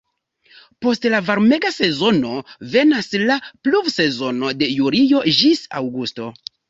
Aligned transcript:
Post 0.85 1.03
la 1.13 1.17
varmega 1.27 1.69
sezono 1.75 2.31
venas 2.77 3.11
la 3.27 3.35
"pluvsezono" 3.67 4.51
de 4.63 4.71
julio 4.79 5.23
ĝis 5.43 5.63
aŭgusto. 5.83 6.33